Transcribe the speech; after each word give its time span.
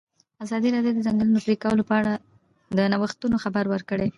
ازادي 0.43 0.69
راډیو 0.75 0.93
د 0.95 0.97
د 1.03 1.05
ځنګلونو 1.07 1.39
پرېکول 1.45 1.79
په 1.89 1.93
اړه 1.99 2.13
د 2.77 2.79
نوښتونو 2.91 3.35
خبر 3.43 3.63
ورکړی. 3.69 4.07